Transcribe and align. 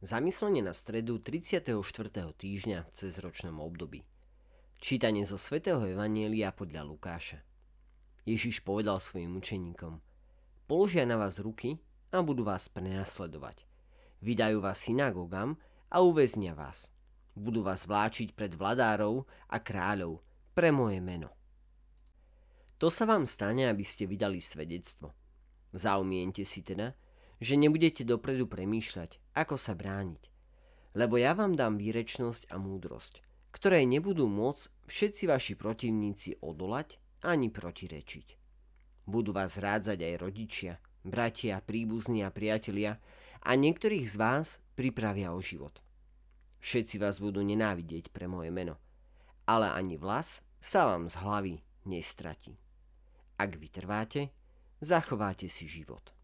Zamyslenie 0.00 0.64
na 0.64 0.72
stredu 0.72 1.20
34. 1.20 1.76
týždňa 2.32 2.88
v 2.88 2.90
cezročnom 2.96 3.60
období. 3.60 4.00
Čítanie 4.80 5.28
zo 5.28 5.36
svätého 5.36 5.84
Evanielia 5.84 6.56
podľa 6.56 6.88
Lukáša. 6.88 7.44
Ježiš 8.24 8.64
povedal 8.64 8.96
svojim 8.96 9.36
učeníkom 9.36 10.00
Položia 10.64 11.04
na 11.04 11.20
vás 11.20 11.36
ruky 11.36 11.76
a 12.16 12.24
budú 12.24 12.48
vás 12.48 12.72
prenasledovať. 12.72 13.68
Vydajú 14.24 14.64
vás 14.64 14.80
synagogám 14.80 15.60
a 15.92 16.00
uväznia 16.00 16.56
vás. 16.56 16.96
Budú 17.36 17.60
vás 17.60 17.84
vláčiť 17.84 18.32
pred 18.32 18.56
vladárov 18.56 19.28
a 19.52 19.60
kráľov 19.60 20.24
pre 20.56 20.72
moje 20.72 21.04
meno. 21.04 21.28
To 22.80 22.88
sa 22.88 23.04
vám 23.04 23.28
stane, 23.28 23.68
aby 23.68 23.84
ste 23.84 24.08
vydali 24.08 24.40
svedectvo. 24.40 25.12
Zaumiente 25.76 26.48
si 26.48 26.64
teda, 26.64 26.96
že 27.40 27.56
nebudete 27.56 28.04
dopredu 28.04 28.48
premýšľať, 28.48 29.29
ako 29.40 29.56
sa 29.56 29.72
brániť. 29.72 30.28
Lebo 30.92 31.16
ja 31.16 31.32
vám 31.32 31.56
dám 31.56 31.80
výrečnosť 31.80 32.52
a 32.52 32.60
múdrosť, 32.60 33.24
ktoré 33.56 33.88
nebudú 33.88 34.28
môcť 34.28 34.90
všetci 34.90 35.22
vaši 35.24 35.54
protivníci 35.56 36.44
odolať 36.44 37.00
ani 37.24 37.48
protirečiť. 37.48 38.36
Budú 39.08 39.32
vás 39.32 39.56
rádzať 39.56 39.98
aj 40.04 40.14
rodičia, 40.20 40.72
bratia, 41.02 41.64
príbuzní 41.64 42.20
a 42.22 42.30
priatelia 42.30 43.00
a 43.40 43.56
niektorých 43.56 44.04
z 44.04 44.16
vás 44.20 44.46
pripravia 44.76 45.32
o 45.32 45.40
život. 45.40 45.80
Všetci 46.60 47.00
vás 47.00 47.24
budú 47.24 47.40
nenávidieť 47.40 48.12
pre 48.12 48.28
moje 48.28 48.52
meno, 48.52 48.76
ale 49.48 49.72
ani 49.72 49.96
vlas 49.96 50.44
sa 50.60 50.92
vám 50.92 51.08
z 51.08 51.16
hlavy 51.16 51.54
nestratí. 51.88 52.60
Ak 53.40 53.56
vytrváte, 53.56 54.28
zachováte 54.84 55.48
si 55.48 55.64
život. 55.64 56.19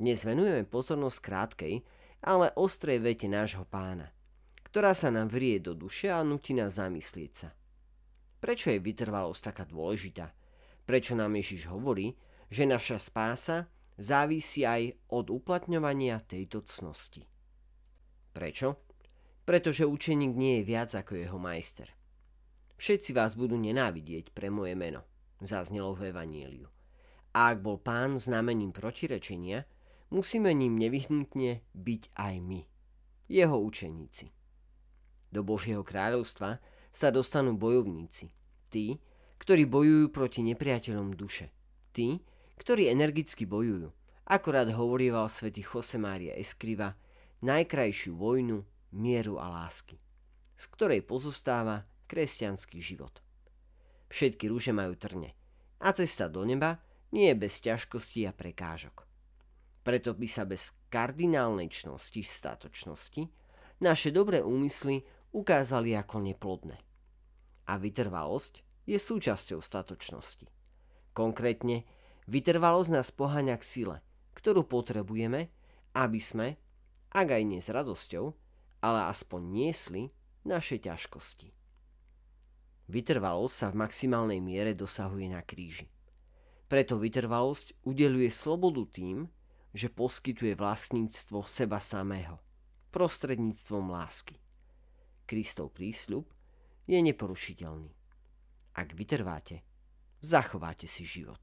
Dnes 0.00 0.24
venujeme 0.24 0.64
pozornosť 0.64 1.18
krátkej, 1.20 1.74
ale 2.24 2.56
ostrej 2.56 3.04
vete 3.04 3.28
nášho 3.28 3.68
pána, 3.68 4.08
ktorá 4.64 4.96
sa 4.96 5.12
nám 5.12 5.28
vrie 5.28 5.60
do 5.60 5.76
duše 5.76 6.08
a 6.08 6.24
nutí 6.24 6.56
nás 6.56 6.80
zamyslieť 6.80 7.32
sa. 7.36 7.52
Prečo 8.40 8.72
je 8.72 8.80
vytrvalosť 8.80 9.52
taká 9.52 9.68
dôležitá? 9.68 10.32
Prečo 10.88 11.12
nám 11.12 11.36
Ježiš 11.36 11.68
hovorí, 11.68 12.16
že 12.48 12.64
naša 12.64 12.96
spása 12.96 13.68
závisí 14.00 14.64
aj 14.64 14.96
od 15.12 15.28
uplatňovania 15.28 16.24
tejto 16.24 16.64
cnosti? 16.64 17.28
Prečo? 18.32 18.80
Pretože 19.44 19.84
učeník 19.84 20.32
nie 20.32 20.64
je 20.64 20.64
viac 20.64 20.96
ako 20.96 21.12
jeho 21.20 21.36
majster. 21.36 21.92
Všetci 22.80 23.12
vás 23.12 23.36
budú 23.36 23.60
nenávidieť 23.60 24.32
pre 24.32 24.48
moje 24.48 24.72
meno, 24.80 25.04
zaznelo 25.44 25.92
v 25.92 26.08
Evanieliu. 26.08 26.72
A 27.36 27.52
ak 27.52 27.60
bol 27.60 27.76
pán 27.76 28.16
znamením 28.16 28.72
protirečenia, 28.72 29.68
musíme 30.10 30.50
ním 30.54 30.78
nevyhnutne 30.78 31.62
byť 31.74 32.02
aj 32.18 32.34
my, 32.42 32.60
jeho 33.30 33.56
učeníci. 33.56 34.30
Do 35.30 35.46
Božieho 35.46 35.86
kráľovstva 35.86 36.58
sa 36.90 37.08
dostanú 37.14 37.54
bojovníci, 37.54 38.34
tí, 38.68 38.98
ktorí 39.38 39.64
bojujú 39.70 40.10
proti 40.10 40.42
nepriateľom 40.42 41.14
duše, 41.14 41.54
tí, 41.94 42.18
ktorí 42.58 42.90
energicky 42.90 43.46
bojujú, 43.46 43.88
akorát 44.26 44.66
hovorieval 44.68 45.30
svätý 45.30 45.62
Mária 45.96 46.34
Eskriva, 46.34 46.98
najkrajšiu 47.40 48.18
vojnu, 48.18 48.66
mieru 48.92 49.38
a 49.38 49.48
lásky, 49.48 49.96
z 50.58 50.64
ktorej 50.74 51.06
pozostáva 51.06 51.86
kresťanský 52.10 52.82
život. 52.82 53.22
Všetky 54.10 54.50
rúže 54.50 54.74
majú 54.74 54.98
trne 54.98 55.38
a 55.78 55.94
cesta 55.94 56.26
do 56.26 56.42
neba 56.42 56.82
nie 57.14 57.30
je 57.30 57.36
bez 57.38 57.62
ťažkostí 57.62 58.26
a 58.26 58.34
prekážok. 58.34 59.09
Preto 59.90 60.14
by 60.14 60.28
sa 60.30 60.46
bez 60.46 60.86
kardinálnej 60.86 61.66
čnosti 61.66 62.22
statočnosti 62.22 63.26
naše 63.82 64.14
dobré 64.14 64.38
úmysly 64.38 65.02
ukázali 65.34 65.98
ako 65.98 66.30
neplodné. 66.30 66.78
A 67.66 67.74
vytrvalosť 67.74 68.86
je 68.86 68.94
súčasťou 69.02 69.58
statočnosti. 69.58 70.46
Konkrétne, 71.10 71.90
vytrvalosť 72.30 72.90
nás 72.94 73.10
poháňa 73.10 73.58
k 73.58 73.66
sile, 73.66 73.96
ktorú 74.38 74.62
potrebujeme, 74.62 75.50
aby 75.98 76.22
sme, 76.22 76.54
ak 77.10 77.26
aj 77.26 77.42
nie 77.42 77.58
s 77.58 77.74
radosťou, 77.74 78.30
ale 78.86 79.10
aspoň 79.10 79.42
niesli 79.42 80.14
naše 80.46 80.78
ťažkosti. 80.78 81.50
Vytrvalosť 82.86 83.54
sa 83.58 83.66
v 83.74 83.82
maximálnej 83.82 84.38
miere 84.38 84.70
dosahuje 84.70 85.34
na 85.34 85.42
kríži. 85.42 85.90
Preto 86.70 86.94
vytrvalosť 86.94 87.82
udeluje 87.82 88.30
slobodu 88.30 88.86
tým, 88.86 89.26
že 89.70 89.88
poskytuje 89.90 90.58
vlastníctvo 90.58 91.46
seba 91.46 91.78
samého 91.78 92.42
prostredníctvom 92.90 93.90
lásky. 93.90 94.36
Kristov 95.30 95.70
prísľub 95.78 96.26
je 96.90 96.98
neporušiteľný. 96.98 97.94
Ak 98.74 98.94
vytrváte, 98.98 99.62
zachováte 100.18 100.90
si 100.90 101.06
život. 101.06 101.38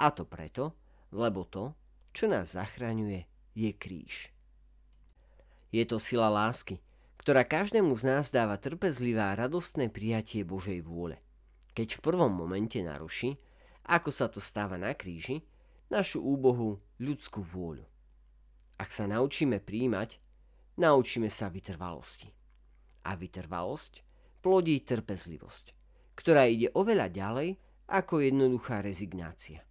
A 0.00 0.08
to 0.08 0.24
preto, 0.24 0.72
lebo 1.12 1.44
to, 1.44 1.76
čo 2.16 2.32
nás 2.32 2.56
zachraňuje, 2.56 3.28
je 3.52 3.70
kríž. 3.76 4.32
Je 5.68 5.84
to 5.84 6.00
sila 6.00 6.32
lásky, 6.32 6.80
ktorá 7.20 7.44
každému 7.44 7.92
z 7.92 8.04
nás 8.08 8.32
dáva 8.32 8.56
trpezlivé 8.56 9.20
a 9.20 9.36
radostné 9.36 9.92
prijatie 9.92 10.48
Božej 10.48 10.80
vôle. 10.80 11.20
Keď 11.76 12.00
v 12.00 12.04
prvom 12.08 12.32
momente 12.32 12.80
naruší, 12.80 13.36
ako 13.84 14.08
sa 14.08 14.32
to 14.32 14.40
stáva 14.40 14.80
na 14.80 14.96
kríži, 14.96 15.44
našu 15.92 16.24
úbohu 16.24 16.80
ľudskú 16.98 17.42
vôľu. 17.42 17.86
Ak 18.78 18.94
sa 18.94 19.10
naučíme 19.10 19.58
príjmať, 19.58 20.18
naučíme 20.78 21.26
sa 21.26 21.50
vytrvalosti. 21.50 22.30
A 23.06 23.18
vytrvalosť 23.18 24.02
plodí 24.42 24.78
trpezlivosť, 24.86 25.74
ktorá 26.14 26.46
ide 26.46 26.70
oveľa 26.74 27.10
ďalej 27.10 27.58
ako 27.88 28.22
jednoduchá 28.22 28.84
rezignácia. 28.84 29.64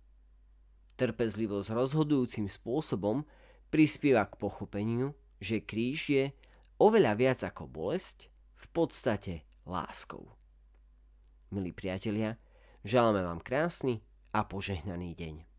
Trpezlivosť 0.97 1.69
rozhodujúcim 1.71 2.49
spôsobom 2.49 3.23
prispieva 3.69 4.25
k 4.25 4.39
pochopeniu, 4.41 5.13
že 5.37 5.61
kríž 5.61 6.09
je 6.09 6.25
oveľa 6.81 7.13
viac 7.13 7.39
ako 7.45 7.69
bolesť, 7.69 8.33
v 8.57 8.65
podstate 8.73 9.45
láskou. 9.69 10.33
Milí 11.53 11.71
priatelia, 11.71 12.41
želáme 12.81 13.21
vám 13.21 13.39
krásny 13.39 14.01
a 14.33 14.41
požehnaný 14.43 15.13
deň. 15.13 15.56